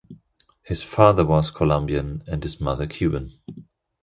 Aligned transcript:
His 0.63 0.81
father 0.81 1.23
was 1.23 1.51
Colombian 1.51 2.23
and 2.25 2.41
his 2.41 2.59
mother 2.59 2.87
Cuban. 2.87 3.33